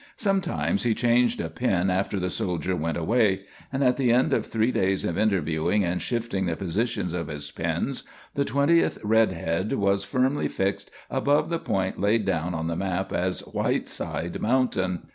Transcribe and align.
Sometimes 0.17 0.81
he 0.81 0.95
changed 0.95 1.39
a 1.39 1.47
pin 1.47 1.91
after 1.91 2.19
the 2.19 2.31
soldier 2.31 2.75
went 2.75 2.97
away; 2.97 3.41
and 3.71 3.83
at 3.83 3.97
the 3.97 4.11
end 4.11 4.33
of 4.33 4.47
three 4.47 4.71
days 4.71 5.05
of 5.05 5.15
interviewing 5.15 5.83
and 5.85 6.01
shifting 6.01 6.47
the 6.47 6.55
positions 6.55 7.13
of 7.13 7.27
his 7.27 7.51
pins, 7.51 8.01
the 8.33 8.43
twentieth 8.43 8.97
red 9.03 9.31
head 9.31 9.73
was 9.73 10.03
firmly 10.03 10.47
fixed 10.47 10.89
above 11.11 11.49
the 11.51 11.59
point 11.59 11.99
laid 12.01 12.25
down 12.25 12.55
on 12.55 12.65
the 12.65 12.75
map 12.75 13.13
as 13.13 13.41
Whiteside 13.41 14.41
Mountain. 14.41 15.03